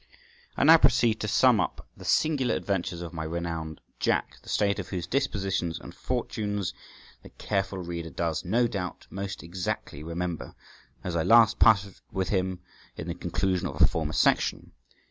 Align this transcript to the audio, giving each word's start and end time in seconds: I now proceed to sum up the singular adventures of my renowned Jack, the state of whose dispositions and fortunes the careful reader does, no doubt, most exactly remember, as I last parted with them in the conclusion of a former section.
I 0.57 0.63
now 0.63 0.77
proceed 0.79 1.19
to 1.19 1.27
sum 1.27 1.59
up 1.59 1.87
the 1.95 2.05
singular 2.05 2.55
adventures 2.55 3.03
of 3.03 3.13
my 3.13 3.23
renowned 3.23 3.81
Jack, 3.99 4.37
the 4.41 4.49
state 4.49 4.79
of 4.79 4.89
whose 4.89 5.05
dispositions 5.05 5.79
and 5.79 5.93
fortunes 5.93 6.73
the 7.21 7.29
careful 7.29 7.77
reader 7.77 8.09
does, 8.09 8.43
no 8.43 8.65
doubt, 8.65 9.05
most 9.11 9.43
exactly 9.43 10.01
remember, 10.01 10.55
as 11.03 11.15
I 11.15 11.21
last 11.21 11.59
parted 11.59 11.99
with 12.11 12.29
them 12.29 12.61
in 12.97 13.09
the 13.09 13.13
conclusion 13.13 13.67
of 13.67 13.79
a 13.79 13.85
former 13.85 14.13
section. 14.13 14.71